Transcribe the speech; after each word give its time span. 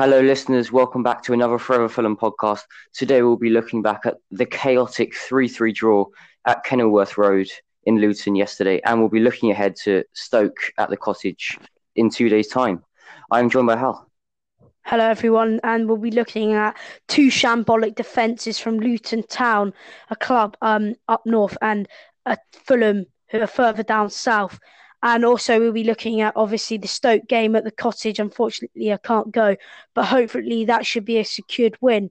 Hello, 0.00 0.18
listeners. 0.18 0.72
Welcome 0.72 1.02
back 1.02 1.22
to 1.24 1.34
another 1.34 1.58
Forever 1.58 1.86
Fulham 1.86 2.16
podcast. 2.16 2.62
Today, 2.94 3.20
we'll 3.20 3.36
be 3.36 3.50
looking 3.50 3.82
back 3.82 4.06
at 4.06 4.16
the 4.30 4.46
chaotic 4.46 5.14
3 5.14 5.46
3 5.46 5.72
draw 5.72 6.06
at 6.46 6.64
Kenilworth 6.64 7.18
Road 7.18 7.48
in 7.84 7.98
Luton 7.98 8.34
yesterday, 8.34 8.80
and 8.86 8.98
we'll 8.98 9.10
be 9.10 9.20
looking 9.20 9.50
ahead 9.50 9.76
to 9.84 10.02
Stoke 10.14 10.56
at 10.78 10.88
the 10.88 10.96
cottage 10.96 11.58
in 11.96 12.08
two 12.08 12.30
days' 12.30 12.48
time. 12.48 12.82
I'm 13.30 13.50
joined 13.50 13.66
by 13.66 13.76
Hal. 13.76 14.10
Hello, 14.86 15.04
everyone, 15.04 15.60
and 15.64 15.86
we'll 15.86 15.98
be 15.98 16.10
looking 16.10 16.54
at 16.54 16.78
two 17.06 17.28
shambolic 17.28 17.94
defences 17.94 18.58
from 18.58 18.80
Luton 18.80 19.22
Town, 19.24 19.74
a 20.08 20.16
club 20.16 20.56
um, 20.62 20.94
up 21.08 21.26
north, 21.26 21.58
and 21.60 21.86
a 22.24 22.38
Fulham, 22.54 23.04
who 23.28 23.42
are 23.42 23.46
further 23.46 23.82
down 23.82 24.08
south. 24.08 24.60
And 25.02 25.24
also, 25.24 25.58
we'll 25.58 25.72
be 25.72 25.84
looking 25.84 26.20
at 26.20 26.36
obviously 26.36 26.76
the 26.76 26.88
Stoke 26.88 27.26
game 27.26 27.56
at 27.56 27.64
the 27.64 27.70
cottage. 27.70 28.18
Unfortunately, 28.18 28.92
I 28.92 28.98
can't 28.98 29.32
go, 29.32 29.56
but 29.94 30.04
hopefully, 30.04 30.66
that 30.66 30.84
should 30.84 31.04
be 31.04 31.18
a 31.18 31.24
secured 31.24 31.76
win. 31.80 32.10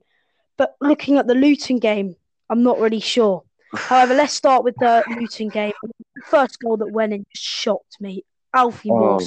But 0.56 0.74
looking 0.80 1.16
at 1.16 1.26
the 1.26 1.34
Luton 1.34 1.78
game, 1.78 2.16
I'm 2.48 2.62
not 2.62 2.80
really 2.80 3.00
sure. 3.00 3.44
However, 3.72 4.14
let's 4.14 4.34
start 4.34 4.64
with 4.64 4.74
the 4.78 5.04
Luton 5.16 5.48
game. 5.48 5.72
The 5.82 6.22
first 6.26 6.58
goal 6.58 6.76
that 6.78 6.90
went 6.90 7.12
in 7.12 7.24
just 7.32 7.44
shocked 7.44 8.00
me. 8.00 8.24
Alfie 8.52 8.90
oh. 8.92 9.20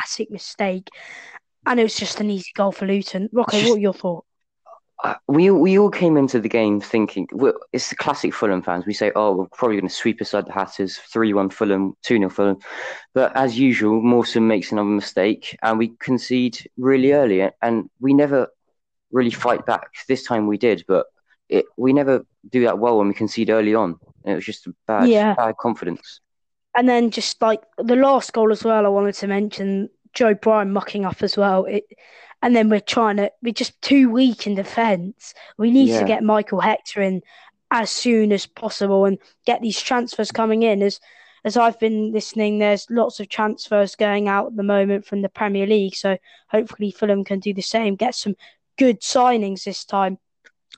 Massive 0.00 0.30
mistake, 0.30 0.88
and 1.66 1.78
it 1.78 1.84
was 1.84 1.94
just 1.94 2.20
an 2.20 2.28
easy 2.28 2.50
goal 2.54 2.72
for 2.72 2.84
Luton. 2.86 3.28
Rocco, 3.32 3.56
what 3.58 3.76
are 3.76 3.80
your 3.80 3.94
thoughts? 3.94 4.26
We 5.28 5.50
we 5.50 5.78
all 5.78 5.90
came 5.90 6.16
into 6.16 6.40
the 6.40 6.48
game 6.48 6.80
thinking 6.80 7.28
it's 7.72 7.90
the 7.90 7.96
classic 7.96 8.32
Fulham 8.32 8.62
fans. 8.62 8.86
We 8.86 8.94
say, 8.94 9.12
"Oh, 9.14 9.36
we're 9.36 9.46
probably 9.46 9.76
going 9.76 9.88
to 9.88 9.94
sweep 9.94 10.20
aside 10.20 10.46
the 10.46 10.52
Hatters, 10.52 10.96
three-one 10.96 11.50
Fulham, 11.50 11.94
two-nil 12.02 12.30
Fulham," 12.30 12.58
but 13.12 13.36
as 13.36 13.58
usual, 13.58 14.00
Mawson 14.00 14.46
makes 14.46 14.72
another 14.72 14.88
mistake, 14.88 15.56
and 15.62 15.78
we 15.78 15.88
concede 15.98 16.58
really 16.76 17.12
early, 17.12 17.48
and 17.60 17.90
we 18.00 18.14
never 18.14 18.48
really 19.10 19.30
fight 19.30 19.66
back. 19.66 19.88
This 20.08 20.24
time 20.24 20.46
we 20.46 20.58
did, 20.58 20.84
but 20.88 21.06
it, 21.48 21.66
we 21.76 21.92
never 21.92 22.24
do 22.50 22.64
that 22.64 22.78
well 22.78 22.98
when 22.98 23.08
we 23.08 23.14
concede 23.14 23.50
early 23.50 23.74
on. 23.74 23.98
It 24.24 24.34
was 24.34 24.44
just 24.44 24.66
a 24.66 24.74
bad, 24.86 25.08
yeah. 25.08 25.34
bad 25.34 25.56
confidence. 25.58 26.20
And 26.76 26.88
then 26.88 27.10
just 27.10 27.40
like 27.40 27.62
the 27.78 27.96
last 27.96 28.32
goal 28.32 28.50
as 28.52 28.64
well, 28.64 28.84
I 28.84 28.88
wanted 28.88 29.14
to 29.16 29.26
mention 29.28 29.90
Joe 30.12 30.34
Bryan 30.34 30.72
mucking 30.72 31.04
up 31.04 31.22
as 31.22 31.36
well. 31.36 31.64
It, 31.64 31.84
and 32.44 32.54
then 32.54 32.68
we're 32.68 32.78
trying 32.78 33.16
to 33.16 33.32
we're 33.42 33.54
just 33.54 33.80
too 33.80 34.10
weak 34.10 34.46
in 34.46 34.54
defence. 34.54 35.32
We 35.56 35.70
need 35.70 35.88
yeah. 35.88 36.00
to 36.00 36.06
get 36.06 36.22
Michael 36.22 36.60
Hector 36.60 37.00
in 37.00 37.22
as 37.70 37.90
soon 37.90 38.32
as 38.32 38.44
possible 38.44 39.06
and 39.06 39.16
get 39.46 39.62
these 39.62 39.80
transfers 39.80 40.30
coming 40.30 40.62
in. 40.62 40.82
As 40.82 41.00
as 41.46 41.56
I've 41.56 41.80
been 41.80 42.12
listening, 42.12 42.58
there's 42.58 42.86
lots 42.90 43.18
of 43.18 43.30
transfers 43.30 43.96
going 43.96 44.28
out 44.28 44.48
at 44.48 44.56
the 44.56 44.62
moment 44.62 45.06
from 45.06 45.22
the 45.22 45.30
Premier 45.30 45.66
League. 45.66 45.96
So 45.96 46.18
hopefully 46.48 46.90
Fulham 46.90 47.24
can 47.24 47.40
do 47.40 47.54
the 47.54 47.62
same, 47.62 47.96
get 47.96 48.14
some 48.14 48.34
good 48.76 49.00
signings 49.00 49.64
this 49.64 49.86
time. 49.86 50.18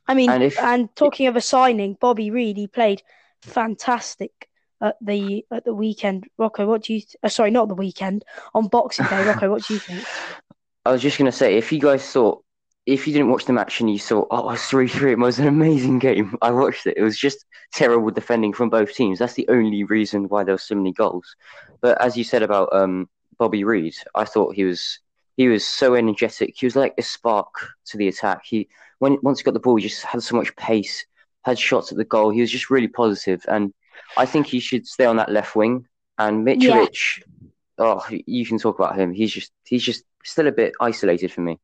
I 0.07 0.15
mean, 0.15 0.31
and, 0.31 0.45
if, 0.45 0.57
and 0.61 0.95
talking 0.95 1.27
of 1.27 1.35
a 1.35 1.41
signing, 1.41 1.99
Bobby 2.01 2.31
Reid, 2.31 2.59
he 2.59 2.69
played 2.69 3.03
fantastic 3.43 4.49
at 4.81 4.95
the 5.01 5.45
at 5.51 5.65
the 5.65 5.75
weekend. 5.75 6.29
Rocco, 6.39 6.65
what 6.65 6.85
do 6.85 6.95
you? 6.95 7.01
Th- 7.01 7.17
uh, 7.25 7.29
sorry, 7.29 7.51
not 7.51 7.67
the 7.67 7.75
weekend 7.75 8.25
on 8.55 8.69
Boxing 8.69 9.07
Day. 9.07 9.27
Rocco, 9.27 9.51
what 9.51 9.65
do 9.65 9.75
you 9.75 9.81
think? 9.81 10.05
I 10.87 10.93
was 10.93 11.03
just 11.03 11.19
gonna 11.19 11.33
say, 11.33 11.57
if 11.57 11.73
you 11.73 11.81
guys 11.81 12.09
thought, 12.11 12.45
if 12.87 13.07
you 13.07 13.13
didn't 13.13 13.31
watch 13.31 13.45
the 13.45 13.53
match 13.53 13.81
and 13.81 13.91
you 13.91 13.99
thought, 13.99 14.29
oh, 14.31 14.51
it's 14.51 14.69
three 14.69 14.89
three, 14.89 15.13
it 15.13 15.19
was 15.19 15.39
an 15.39 15.49
amazing 15.49 15.99
game. 15.99 16.37
I 16.43 16.53
watched 16.53 16.87
it. 16.87 16.97
It 16.97 17.03
was 17.03 17.19
just 17.19 17.45
terrible 17.73 18.11
defending 18.11 18.53
from 18.53 18.71
both 18.71 18.95
teams. 18.95 19.19
That's 19.19 19.35
the 19.35 19.49
only 19.49 19.83
reason 19.85 20.29
why 20.29 20.45
there 20.45 20.55
were 20.55 20.59
so 20.59 20.77
many 20.77 20.93
goals. 20.93 21.35
But 21.81 22.01
as 22.01 22.17
you 22.17 22.25
said 22.25 22.43
about 22.43 22.73
um, 22.73 23.09
Bobby 23.39 23.65
Reid, 23.65 23.97
I 24.15 24.25
thought 24.25 24.55
he 24.55 24.65
was 24.65 25.01
he 25.37 25.49
was 25.49 25.67
so 25.67 25.95
energetic. 25.95 26.55
He 26.57 26.67
was 26.67 26.77
like 26.77 26.95
a 26.99 27.03
spark 27.03 27.53
to 27.87 27.97
the 27.97 28.09
attack. 28.09 28.43
He 28.45 28.69
when 29.01 29.19
once 29.23 29.41
he 29.41 29.45
got 29.45 29.55
the 29.55 29.61
ball, 29.61 29.77
he 29.77 29.83
just 29.83 30.03
had 30.05 30.23
so 30.23 30.37
much 30.37 30.55
pace, 30.57 31.05
had 31.43 31.59
shots 31.59 31.91
at 31.91 31.99
the 31.99 32.05
goal. 32.05 32.31
He 32.31 32.41
was 32.41 32.51
just 32.51 32.71
really 32.71 32.89
positive, 32.89 33.45
and 33.49 33.75
I 34.17 34.27
think 34.27 34.47
he 34.47 34.61
should 34.61 34.87
stay 34.87 35.05
on 35.05 35.17
that 35.17 35.33
left 35.33 35.57
wing. 35.57 35.87
And 36.19 36.47
Mitrovic, 36.47 37.19
yeah. 37.19 37.49
oh, 37.79 38.07
you 38.09 38.47
can 38.47 38.59
talk 38.59 38.79
about 38.79 38.97
him. 38.97 39.13
He's 39.13 39.33
just 39.33 39.53
he's 39.65 39.83
just 39.83 40.05
still 40.31 40.47
a 40.47 40.53
bit 40.53 40.73
isolated 40.81 41.33
for 41.33 41.41
me. 41.41 41.59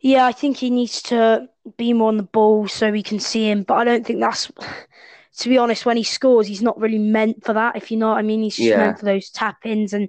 Yeah, 0.00 0.26
I 0.26 0.32
think 0.32 0.56
he 0.56 0.70
needs 0.70 1.00
to 1.02 1.48
be 1.76 1.92
more 1.92 2.08
on 2.08 2.16
the 2.16 2.24
ball 2.24 2.66
so 2.66 2.90
we 2.90 3.02
can 3.02 3.20
see 3.20 3.48
him. 3.48 3.62
But 3.62 3.74
I 3.74 3.84
don't 3.84 4.04
think 4.04 4.20
that's, 4.20 4.50
to 5.38 5.48
be 5.48 5.58
honest, 5.58 5.86
when 5.86 5.96
he 5.96 6.02
scores, 6.02 6.46
he's 6.46 6.62
not 6.62 6.78
really 6.78 6.98
meant 6.98 7.44
for 7.44 7.52
that. 7.52 7.76
If 7.76 7.90
you 7.90 7.96
know 7.96 8.08
what 8.08 8.18
I 8.18 8.22
mean, 8.22 8.42
he's 8.42 8.56
just 8.56 8.68
yeah. 8.68 8.78
meant 8.78 8.98
for 8.98 9.04
those 9.04 9.30
tap 9.30 9.64
ins, 9.64 9.92
and 9.92 10.08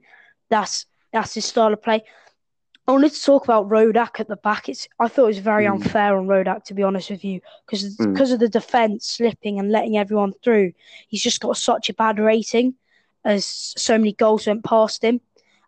that's 0.50 0.86
that's 1.12 1.36
his 1.36 1.46
style 1.46 1.74
of 1.74 1.82
play. 1.82 2.04
I 2.86 2.92
wanted 2.92 3.14
to 3.14 3.24
talk 3.24 3.46
about 3.46 3.70
Rodak 3.70 4.20
at 4.20 4.28
the 4.28 4.36
back. 4.36 4.68
It's 4.68 4.88
I 5.00 5.08
thought 5.08 5.26
it 5.26 5.28
was 5.28 5.38
very 5.38 5.66
mm. 5.66 5.74
unfair 5.74 6.18
on 6.18 6.28
Rodak 6.28 6.66
to 6.66 6.74
be 6.74 6.84
honest 6.84 7.10
with 7.10 7.24
you 7.24 7.40
because 7.66 7.98
mm. 7.98 8.12
because 8.12 8.32
of 8.32 8.40
the 8.40 8.50
defense 8.50 9.06
slipping 9.08 9.60
and 9.60 9.72
letting 9.72 9.98
everyone 9.98 10.34
through. 10.44 10.74
He's 11.08 11.24
just 11.24 11.40
got 11.40 11.56
such 11.56 11.90
a 11.90 11.94
bad 11.94 12.20
rating 12.20 12.76
as 13.26 13.74
so 13.78 13.98
many 13.98 14.14
goals 14.14 14.48
went 14.48 14.64
past 14.64 15.04
him. 15.04 15.22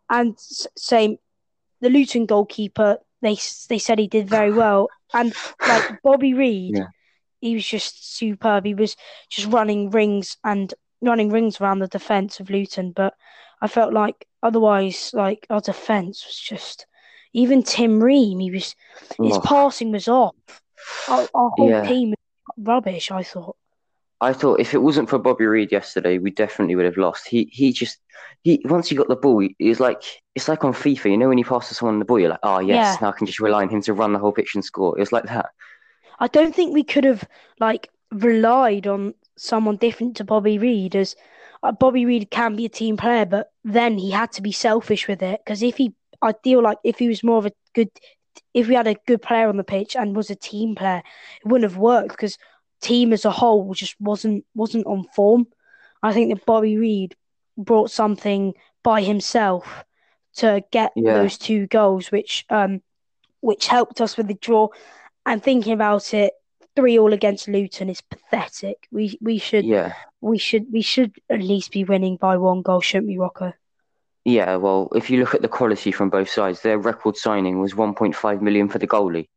And 0.10 0.36
same, 0.38 1.18
the 1.86 1.92
Luton 1.92 2.26
goalkeeper 2.26 2.98
they 3.22 3.38
they 3.70 3.78
said 3.80 4.00
he 4.00 4.08
did 4.08 4.28
very 4.28 4.52
well. 4.52 4.90
And 5.14 5.34
like 5.68 6.02
Bobby 6.04 6.34
Reid, 6.34 6.78
yeah. 6.78 6.88
he 7.42 7.54
was 7.54 7.66
just 7.66 8.18
superb. 8.18 8.66
He 8.66 8.74
was 8.74 8.96
just 9.30 9.48
running 9.48 9.92
rings 9.92 10.38
and 10.44 10.74
running 11.02 11.30
rings 11.30 11.62
around 11.62 11.80
the 11.80 11.88
defense 11.88 12.40
of 12.40 12.50
Luton. 12.50 12.92
But 12.92 13.14
I 13.62 13.68
felt 13.68 13.94
like 13.94 14.28
otherwise, 14.42 15.12
like 15.14 15.46
our 15.50 15.62
defense 15.62 16.26
was 16.26 16.40
just 16.40 16.88
even 17.34 17.62
Tim 17.62 18.02
Ream, 18.02 18.40
he 18.40 18.50
was 18.50 18.76
his 19.22 19.38
oh. 19.38 19.42
passing 19.42 19.92
was 19.92 20.08
off. 20.08 20.36
Our, 21.08 21.28
our 21.34 21.50
whole 21.56 21.70
yeah. 21.70 21.86
team 21.86 22.10
was 22.10 22.66
rubbish. 22.68 23.12
I 23.12 23.22
thought. 23.22 23.58
I 24.26 24.34
thought 24.34 24.60
if 24.60 24.74
it 24.74 24.82
wasn't 24.82 25.10
for 25.10 25.20
Bobby 25.20 25.46
Reid 25.46 25.72
yesterday, 25.72 26.18
we 26.18 26.32
definitely 26.32 26.76
would 26.76 26.86
have 26.86 26.98
lost. 26.98 27.28
He 27.28 27.48
he 27.52 27.72
just 27.72 28.00
he 28.44 28.60
once 28.66 28.90
he 28.90 28.96
got 28.96 29.08
the 29.08 29.16
ball, 29.16 29.40
he, 29.40 29.70
was 29.70 29.80
like 29.80 30.02
it's 30.34 30.48
like 30.48 30.64
on 30.64 30.74
FIFA. 30.74 31.12
You 31.12 31.18
know 31.18 31.30
when 31.30 31.38
you 31.38 31.46
pass 31.46 31.68
to 31.68 31.76
someone 31.76 32.00
the 32.00 32.06
ball, 32.06 32.20
you're 32.20 32.32
like, 32.32 32.40
oh 32.42 32.60
yes, 32.60 32.96
yeah. 32.96 32.98
now 33.02 33.14
I 33.14 33.18
can 33.18 33.28
just 33.28 33.40
rely 33.40 33.62
on 33.62 33.70
him 33.70 33.82
to 33.84 33.94
run 33.94 34.14
the 34.14 34.20
whole 34.20 34.32
pitch 34.32 34.56
and 34.56 34.66
score. 34.66 34.98
It 34.98 35.02
was 35.02 35.12
like 35.12 35.26
that. 35.26 35.52
I 36.20 36.28
don't 36.28 36.56
think 36.56 36.74
we 36.74 36.84
could 36.84 37.04
have 37.04 37.24
like 37.60 37.90
relied 38.12 38.88
on 38.88 39.14
someone 39.38 39.78
different 39.78 40.18
to 40.18 40.24
Bobby 40.24 40.58
Reid 40.58 40.96
as 40.96 41.16
uh, 41.62 41.72
Bobby 41.72 42.06
Reid 42.06 42.32
can 42.32 42.56
be 42.56 42.66
a 42.66 42.70
team 42.70 42.98
player, 42.98 43.26
but 43.26 43.52
then 43.64 43.98
he 44.00 44.10
had 44.10 44.32
to 44.34 44.42
be 44.42 44.52
selfish 44.52 45.08
with 45.08 45.22
it 45.22 45.42
because 45.46 45.62
if 45.62 45.78
he 45.78 45.94
I 46.22 46.34
feel 46.44 46.64
like 46.64 46.80
if 46.84 46.98
he 46.98 47.08
was 47.08 47.24
more 47.24 47.38
of 47.38 47.46
a 47.46 47.52
good, 47.74 47.90
if 48.56 48.68
we 48.68 48.74
had 48.74 48.88
a 48.88 48.96
good 49.06 49.22
player 49.22 49.48
on 49.50 49.58
the 49.58 49.64
pitch 49.64 49.96
and 49.96 50.16
was 50.16 50.32
a 50.32 50.36
team 50.36 50.74
player, 50.74 51.04
it 51.44 51.48
wouldn't 51.48 51.70
have 51.70 51.80
worked 51.80 52.10
because 52.10 52.38
team 52.86 53.14
as 53.14 53.26
a 53.26 53.32
whole 53.32 53.74
just 53.74 53.96
wasn't 54.00 54.46
wasn't 54.54 54.86
on 54.86 55.06
form. 55.16 55.48
I 56.04 56.14
think 56.14 56.34
that 56.34 56.46
Bobby 56.46 56.78
Reid 56.78 57.16
brought 57.58 57.90
something 57.90 58.54
by 58.84 59.02
himself 59.02 59.84
to 60.36 60.64
get 60.72 60.92
yeah. 60.96 61.14
those 61.14 61.38
two 61.38 61.68
goals, 61.68 62.12
which 62.12 62.46
um, 62.50 62.82
which 63.42 63.68
helped 63.68 64.02
us 64.02 64.18
with 64.18 64.28
the 64.28 64.36
draw. 64.36 64.70
And 65.26 65.42
thinking 65.42 65.74
about 65.74 66.14
it, 66.14 66.34
three 66.76 67.00
all 67.00 67.14
against 67.14 67.48
Luton 67.48 67.90
is 67.90 68.02
pathetic. 68.02 68.88
We 68.92 69.18
we 69.22 69.38
should 69.40 69.66
yeah. 69.66 69.94
we 70.22 70.38
should 70.38 70.72
we 70.72 70.82
should 70.82 71.16
at 71.30 71.42
least 71.42 71.72
be 71.72 71.84
winning 71.84 72.18
by 72.18 72.38
one 72.38 72.62
goal, 72.62 72.82
shouldn't 72.82 73.08
we, 73.08 73.18
Rocco? 73.18 73.54
Yeah, 74.26 74.56
well, 74.56 74.90
if 74.96 75.10
you 75.10 75.20
look 75.20 75.36
at 75.36 75.44
the 75.44 75.48
quality 75.48 75.92
from 75.92 76.10
both 76.10 76.30
sides, 76.30 76.62
their 76.62 76.80
record 76.80 77.16
signing 77.16 77.62
was 77.62 77.76
1.5 77.76 78.42
million 78.42 78.68
for 78.68 78.80
the 78.80 78.88
goalie, 78.88 79.28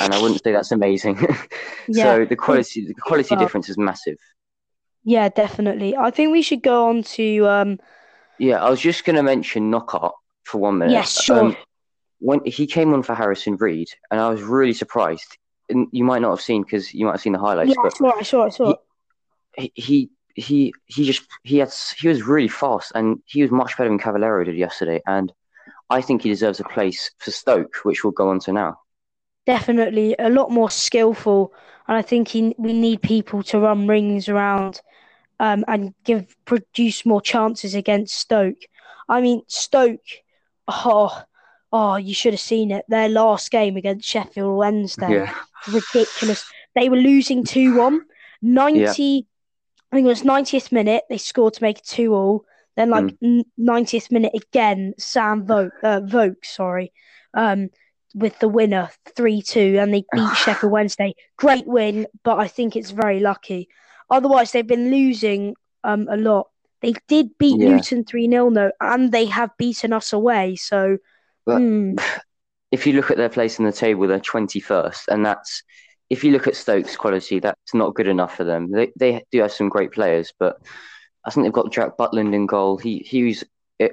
and 0.00 0.14
I 0.14 0.20
wouldn't 0.20 0.42
say 0.42 0.52
that's 0.52 0.72
amazing. 0.72 1.18
yeah, 1.88 2.04
so 2.04 2.24
the 2.24 2.36
quality, 2.36 2.86
the 2.86 2.94
quality 2.94 3.36
difference 3.36 3.68
is 3.68 3.78
massive. 3.78 4.18
Yeah, 5.04 5.28
definitely. 5.28 5.96
I 5.96 6.10
think 6.10 6.32
we 6.32 6.42
should 6.42 6.62
go 6.62 6.88
on 6.88 7.02
to. 7.02 7.48
Um... 7.48 7.80
Yeah, 8.38 8.64
I 8.64 8.70
was 8.70 8.80
just 8.80 9.04
going 9.04 9.16
to 9.16 9.22
mention 9.22 9.70
Knockaert 9.70 10.12
for 10.44 10.58
one 10.58 10.78
minute. 10.78 10.92
Yes, 10.92 11.22
sure. 11.22 11.40
Um, 11.40 11.56
when 12.20 12.40
he 12.44 12.66
came 12.66 12.92
on 12.94 13.02
for 13.02 13.14
Harrison 13.14 13.56
Reed, 13.56 13.88
and 14.10 14.20
I 14.20 14.28
was 14.28 14.42
really 14.42 14.72
surprised. 14.72 15.36
And 15.68 15.88
you 15.92 16.04
might 16.04 16.20
not 16.20 16.30
have 16.30 16.42
seen 16.42 16.62
because 16.62 16.92
you 16.92 17.06
might 17.06 17.12
have 17.12 17.20
seen 17.22 17.32
the 17.32 17.38
highlights. 17.38 17.70
Yeah, 17.70 17.76
but 17.82 17.94
I 17.94 17.96
saw, 17.96 18.18
I 18.18 18.22
saw, 18.22 18.46
I 18.46 18.48
saw. 18.50 18.74
He, 19.56 19.72
he 19.74 20.10
he 20.34 20.74
he 20.86 21.04
just 21.04 21.22
he 21.42 21.58
had 21.58 21.72
he 21.96 22.08
was 22.08 22.22
really 22.24 22.48
fast 22.48 22.92
and 22.94 23.22
he 23.24 23.42
was 23.42 23.50
much 23.50 23.76
better 23.76 23.88
than 23.88 23.98
Cavaleiro 23.98 24.44
did 24.44 24.56
yesterday 24.56 25.00
and 25.06 25.32
I 25.90 26.00
think 26.00 26.22
he 26.22 26.28
deserves 26.28 26.60
a 26.60 26.64
place 26.64 27.10
for 27.18 27.30
Stoke 27.30 27.76
which 27.84 28.02
we'll 28.02 28.12
go 28.12 28.30
on 28.30 28.40
to 28.40 28.52
now 28.52 28.78
definitely 29.46 30.14
a 30.18 30.30
lot 30.30 30.50
more 30.50 30.70
skillful 30.70 31.52
and 31.86 31.96
I 31.96 32.02
think 32.02 32.28
he, 32.28 32.54
we 32.58 32.72
need 32.72 33.02
people 33.02 33.42
to 33.44 33.58
run 33.58 33.86
rings 33.86 34.28
around 34.28 34.80
um, 35.38 35.64
and 35.68 35.94
give 36.04 36.34
produce 36.44 37.04
more 37.04 37.20
chances 37.20 37.74
against 37.74 38.16
Stoke 38.16 38.62
I 39.08 39.20
mean 39.20 39.42
Stoke 39.46 40.00
oh 40.68 41.22
oh 41.72 41.96
you 41.96 42.14
should 42.14 42.32
have 42.32 42.40
seen 42.40 42.70
it 42.70 42.84
their 42.88 43.08
last 43.08 43.50
game 43.50 43.76
against 43.76 44.08
Sheffield 44.08 44.56
Wednesday 44.56 45.12
yeah. 45.12 45.34
ridiculous 45.68 46.44
they 46.74 46.88
were 46.88 46.96
losing 46.96 47.44
2-1 47.44 48.00
90 48.42 49.02
yeah 49.02 49.20
I 49.94 49.96
think 49.96 50.06
it 50.06 50.08
was 50.08 50.22
90th 50.22 50.72
minute 50.72 51.04
they 51.08 51.18
scored 51.18 51.54
to 51.54 51.62
make 51.62 51.78
it 51.78 51.86
two 51.86 52.14
all. 52.14 52.44
Then 52.76 52.90
like 52.90 53.04
mm. 53.20 53.44
90th 53.56 54.10
minute 54.10 54.32
again, 54.34 54.94
Sam 54.98 55.46
Vogt, 55.46 55.72
uh, 55.84 56.00
Vogt 56.00 56.44
sorry, 56.44 56.92
um, 57.32 57.70
with 58.14 58.38
the 58.38 58.48
winner 58.48 58.90
three 59.16 59.42
two, 59.42 59.76
and 59.78 59.92
they 59.92 60.04
beat 60.12 60.34
Sheffield 60.36 60.72
Wednesday. 60.72 61.14
Great 61.36 61.66
win, 61.66 62.06
but 62.22 62.38
I 62.38 62.48
think 62.48 62.76
it's 62.76 62.90
very 62.90 63.20
lucky. 63.20 63.68
Otherwise, 64.10 64.52
they've 64.52 64.66
been 64.66 64.90
losing 64.90 65.56
um, 65.82 66.08
a 66.10 66.16
lot. 66.16 66.48
They 66.80 66.94
did 67.08 67.38
beat 67.38 67.60
yeah. 67.60 67.70
Luton 67.70 68.04
3 68.04 68.28
0, 68.28 68.50
though, 68.50 68.72
and 68.80 69.10
they 69.10 69.24
have 69.26 69.56
beaten 69.56 69.92
us 69.92 70.12
away. 70.12 70.56
So, 70.56 70.98
but 71.46 71.58
mm. 71.58 71.98
if 72.70 72.86
you 72.86 72.92
look 72.92 73.10
at 73.10 73.16
their 73.16 73.30
place 73.30 73.58
in 73.58 73.64
the 73.64 73.72
table, 73.72 74.06
they're 74.06 74.20
21st, 74.20 75.08
and 75.08 75.24
that's 75.24 75.62
if 76.10 76.22
you 76.22 76.32
look 76.32 76.46
at 76.46 76.56
Stokes' 76.56 76.96
quality, 76.96 77.40
that's 77.40 77.72
not 77.72 77.94
good 77.94 78.06
enough 78.06 78.36
for 78.36 78.44
them. 78.44 78.70
They, 78.70 78.92
they 78.96 79.24
do 79.32 79.40
have 79.40 79.52
some 79.52 79.70
great 79.70 79.92
players, 79.92 80.32
but 80.38 80.58
I 81.24 81.30
think 81.30 81.46
they've 81.46 81.52
got 81.52 81.72
Jack 81.72 81.96
Butland 81.96 82.34
in 82.34 82.46
goal. 82.46 82.76
He 82.76 82.98
he 82.98 83.24
was 83.24 83.44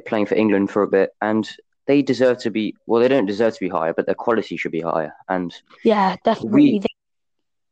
playing 0.05 0.25
for 0.25 0.35
England 0.35 0.69
for 0.69 0.83
a 0.83 0.87
bit, 0.87 1.11
and 1.21 1.49
they 1.91 2.01
deserve 2.01 2.37
to 2.37 2.49
be. 2.49 2.73
Well, 2.85 3.01
they 3.01 3.09
don't 3.09 3.25
deserve 3.25 3.53
to 3.55 3.59
be 3.59 3.67
higher, 3.67 3.93
but 3.93 4.05
their 4.05 4.15
quality 4.15 4.55
should 4.55 4.71
be 4.71 4.79
higher. 4.79 5.13
And 5.27 5.53
yeah, 5.83 6.15
definitely. 6.23 6.79
We, 6.79 6.81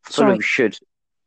Fulham 0.03 0.41
should 0.41 0.77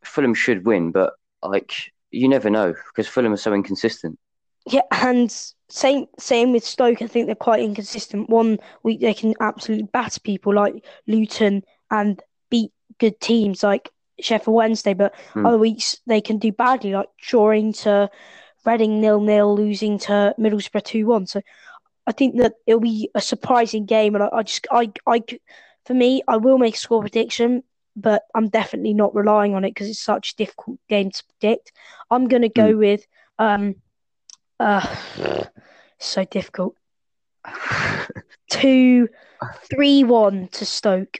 Fulham 0.04 0.34
should 0.34 0.66
win, 0.66 0.92
but 0.92 1.14
like 1.42 1.90
you 2.10 2.28
never 2.28 2.50
know 2.50 2.74
because 2.88 3.08
Fulham 3.08 3.32
are 3.32 3.38
so 3.38 3.54
inconsistent. 3.54 4.18
Yeah, 4.66 4.82
and 4.90 5.34
same 5.70 6.04
same 6.18 6.52
with 6.52 6.64
Stoke. 6.64 7.00
I 7.00 7.06
think 7.06 7.24
they're 7.24 7.34
quite 7.34 7.62
inconsistent. 7.62 8.28
One 8.28 8.58
week 8.82 9.00
they 9.00 9.14
can 9.14 9.34
absolutely 9.40 9.88
batter 9.90 10.20
people 10.20 10.54
like 10.54 10.84
Luton 11.06 11.62
and 11.90 12.22
beat 12.50 12.72
good 12.98 13.18
teams 13.20 13.62
like 13.62 13.88
Sheffield 14.20 14.54
Wednesday, 14.54 14.92
but 14.92 15.14
mm. 15.32 15.46
other 15.46 15.56
weeks 15.56 15.96
they 16.06 16.20
can 16.20 16.36
do 16.36 16.52
badly, 16.52 16.92
like 16.92 17.08
drawing 17.22 17.72
to 17.84 18.10
Reading 18.64 19.00
nil 19.00 19.20
nil, 19.20 19.56
losing 19.56 19.98
to 19.98 20.34
Middlesbrough 20.38 20.84
two 20.84 21.06
one. 21.06 21.26
So 21.26 21.40
I 22.06 22.12
think 22.12 22.38
that 22.38 22.54
it'll 22.66 22.81
be 22.81 23.10
a 23.14 23.20
surprising 23.20 23.87
game, 23.87 24.14
and 24.14 24.25
I, 24.25 24.28
I 24.32 24.43
just 24.43 24.66
I 24.70 24.93
I 25.06 25.22
for 25.87 25.94
me 25.94 26.22
I 26.26 26.37
will 26.37 26.58
make 26.58 26.75
a 26.75 26.78
score 26.78 27.00
prediction 27.00 27.62
but 27.96 28.22
I'm 28.34 28.49
definitely 28.49 28.94
not 28.94 29.14
relying 29.14 29.54
on 29.54 29.64
it 29.64 29.70
because 29.70 29.88
it's 29.88 30.00
such 30.00 30.32
a 30.32 30.37
difficult 30.37 30.78
game 30.88 31.10
to 31.10 31.25
predict. 31.25 31.72
I'm 32.10 32.28
going 32.28 32.43
to 32.43 32.49
go 32.49 32.72
mm. 32.72 32.78
with 32.78 33.06
um, 33.38 33.76
uh, 34.58 34.87
so 35.99 36.25
difficult. 36.25 36.76
Two, 38.50 39.08
three, 39.64 40.04
one 40.04 40.49
to 40.49 40.64
Stoke. 40.64 41.19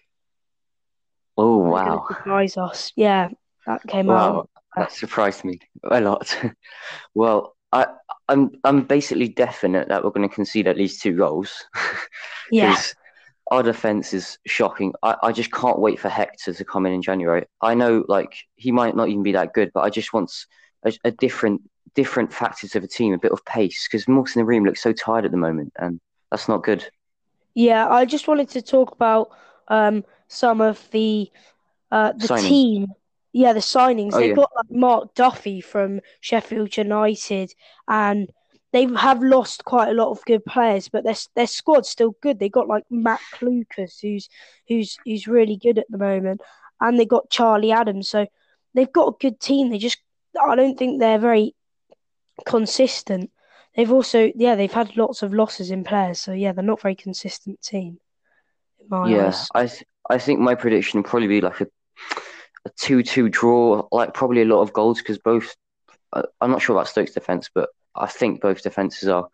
Oh 1.37 1.56
wow! 1.56 2.05
Surprise 2.08 2.56
us, 2.58 2.93
yeah. 2.94 3.31
That 3.67 3.82
came 3.87 4.06
wow. 4.06 4.40
out. 4.40 4.50
That 4.76 4.93
surprised 4.93 5.44
me 5.44 5.58
a 5.82 6.00
lot. 6.00 6.37
well, 7.14 7.56
I, 7.73 7.87
I'm 8.28 8.50
I'm 8.64 8.82
basically 8.84 9.28
definite 9.28 9.88
that 9.88 10.04
we're 10.04 10.10
going 10.10 10.28
to 10.28 10.34
concede 10.34 10.66
at 10.66 10.76
least 10.76 11.02
two 11.02 11.16
goals. 11.16 11.64
yeah 12.50 12.80
our 13.52 13.62
defense 13.62 14.14
is 14.14 14.38
shocking. 14.46 14.94
I, 15.02 15.14
I 15.24 15.32
just 15.32 15.52
can't 15.52 15.78
wait 15.78 16.00
for 16.00 16.08
Hector 16.08 16.54
to 16.54 16.64
come 16.64 16.86
in 16.86 16.94
in 16.94 17.02
January. 17.02 17.44
I 17.60 17.74
know, 17.74 18.02
like 18.08 18.34
he 18.56 18.72
might 18.72 18.96
not 18.96 19.10
even 19.10 19.22
be 19.22 19.32
that 19.32 19.52
good, 19.52 19.70
but 19.74 19.80
I 19.80 19.90
just 19.90 20.14
want 20.14 20.32
a, 20.84 20.92
a 21.04 21.10
different 21.10 21.60
different 21.94 22.32
factors 22.32 22.74
of 22.74 22.82
a 22.82 22.88
team, 22.88 23.12
a 23.12 23.19
bit 23.19 23.32
of 23.32 23.44
pace, 23.44 23.86
because 23.86 24.08
Morton 24.08 24.46
Ream 24.46 24.64
looks 24.64 24.82
so 24.82 24.92
tired 24.94 25.26
at 25.26 25.32
the 25.32 25.36
moment, 25.36 25.72
and 25.78 26.00
that's 26.30 26.48
not 26.48 26.64
good. 26.64 26.88
Yeah, 27.54 27.86
I 27.88 28.06
just 28.06 28.26
wanted 28.26 28.48
to 28.50 28.62
talk 28.62 28.92
about 28.92 29.28
um, 29.69 30.02
some 30.28 30.62
of 30.62 30.90
the 30.90 31.30
uh, 31.90 32.12
the 32.12 32.28
Signing. 32.28 32.50
team. 32.50 32.86
Yeah, 33.32 33.52
the 33.52 33.61
signings. 33.61 34.11
Oh, 34.12 34.19
They've 34.19 34.31
yeah. 34.31 34.34
got 34.34 34.50
like 34.55 34.70
Mark 34.70 35.14
Duffy 35.14 35.61
from 35.61 36.00
Sheffield 36.20 36.76
United 36.76 37.55
and 37.88 38.31
they 38.73 38.87
have 38.96 39.23
lost 39.23 39.64
quite 39.64 39.90
a 39.90 39.94
lot 39.94 40.11
of 40.11 40.25
good 40.25 40.44
players, 40.44 40.88
but 40.88 41.05
their 41.05 41.14
their 41.34 41.46
squad's 41.46 41.90
still 41.90 42.17
good. 42.23 42.38
They 42.38 42.49
got 42.49 42.69
like 42.69 42.84
Matt 42.90 43.20
Lucas, 43.40 43.99
who's 44.00 44.29
who's 44.67 44.99
who's 45.05 45.29
really 45.29 45.56
good 45.56 45.79
at 45.79 45.90
the 45.90 45.99
moment, 45.99 46.40
and 46.81 46.99
they 46.99 47.05
got 47.05 47.31
Charlie 47.31 47.73
Adams. 47.73 48.08
So 48.08 48.26
they've 48.75 48.93
got 48.93 49.08
a 49.08 49.17
good 49.20 49.40
team. 49.40 49.69
They 49.69 49.79
just 49.79 49.99
I 50.40 50.56
don't 50.56 50.79
think 50.79 51.00
they're 51.00 51.19
very 51.19 51.55
consistent. 52.46 53.31
They've 53.76 53.93
also 53.93 54.32
yeah 54.34 54.55
they've 54.55 54.73
had 54.73 54.96
lots 54.96 55.23
of 55.23 55.34
losses 55.34 55.70
in 55.70 55.84
players. 55.84 56.19
So 56.19 56.32
yeah, 56.32 56.52
they're 56.52 56.64
not 56.64 56.81
very 56.81 56.94
consistent 56.94 57.61
team. 57.61 57.99
yeah, 58.90 59.26
eyes. 59.26 59.49
I 59.55 59.67
th- 59.67 59.84
I 60.08 60.19
think 60.19 60.40
my 60.40 60.55
prediction 60.55 60.99
would 60.99 61.06
probably 61.08 61.29
be 61.29 61.43
like 61.43 61.61
a 61.61 61.67
a 62.64 62.70
two 62.70 63.03
two 63.03 63.29
draw, 63.29 63.87
like 63.93 64.14
probably 64.14 64.43
a 64.43 64.47
lot 64.47 64.62
of 64.62 64.73
goals 64.73 64.99
because 64.99 65.19
both. 65.19 65.55
I'm 66.43 66.50
not 66.50 66.61
sure 66.61 66.76
about 66.76 66.88
Stokes' 66.88 67.12
defense, 67.12 67.49
but 67.55 67.70
I 67.94 68.06
think 68.06 68.43
both 68.43 68.62
defenses 68.62 69.09
are 69.09 69.29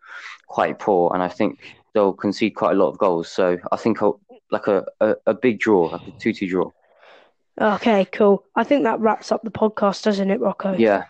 quite 0.47 0.79
poor, 0.79 1.13
and 1.13 1.21
I 1.21 1.27
think 1.27 1.59
they'll 1.93 2.13
concede 2.13 2.55
quite 2.55 2.71
a 2.71 2.79
lot 2.79 2.87
of 2.87 2.97
goals. 2.97 3.29
So 3.29 3.57
I 3.69 3.75
think 3.75 4.01
I'll, 4.01 4.21
like 4.49 4.67
a, 4.67 4.85
a, 5.01 5.15
a 5.27 5.33
big 5.33 5.59
draw, 5.59 5.87
like 5.87 6.07
a 6.07 6.11
two 6.11 6.31
two 6.31 6.47
draw. 6.47 6.71
Okay, 7.59 8.05
cool. 8.05 8.45
I 8.55 8.63
think 8.63 8.83
that 8.83 9.01
wraps 9.01 9.33
up 9.33 9.41
the 9.43 9.51
podcast, 9.51 10.03
doesn't 10.03 10.31
it, 10.31 10.39
Rocco? 10.39 10.73
Yeah. 10.77 11.03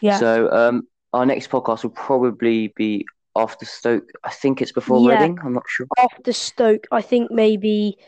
Yeah. 0.00 0.18
So 0.18 0.50
um, 0.52 0.86
our 1.12 1.26
next 1.26 1.50
podcast 1.50 1.82
will 1.82 1.90
probably 1.90 2.68
be 2.76 3.04
after 3.34 3.66
Stoke. 3.66 4.08
I 4.22 4.30
think 4.30 4.62
it's 4.62 4.70
before 4.70 5.00
yeah. 5.10 5.18
Reading. 5.18 5.38
I'm 5.44 5.54
not 5.54 5.64
sure. 5.66 5.86
After 5.98 6.32
Stoke, 6.32 6.86
I 6.92 7.02
think 7.02 7.32
maybe 7.32 7.98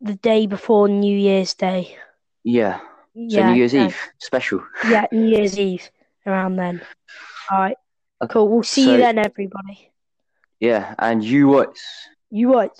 the 0.00 0.14
day 0.14 0.46
before 0.46 0.88
New 0.88 1.18
Year's 1.18 1.54
Day. 1.54 1.96
Yeah. 2.44 2.78
So 2.78 2.84
yeah, 3.14 3.50
New 3.50 3.56
Year's. 3.58 3.74
Eve 3.74 3.96
special. 4.18 4.64
Yeah, 4.88 5.06
New 5.10 5.26
Year's 5.26 5.58
Eve 5.58 5.90
around 6.26 6.56
then. 6.56 6.80
All 7.50 7.58
right. 7.58 7.76
Okay. 8.22 8.32
Cool. 8.32 8.48
We'll 8.48 8.62
see 8.62 8.84
so, 8.84 8.92
you 8.92 8.98
then, 8.98 9.18
everybody. 9.18 9.92
Yeah, 10.60 10.94
and 10.98 11.22
you 11.22 11.48
what? 11.48 11.76
You 12.30 12.48
what? 12.48 12.78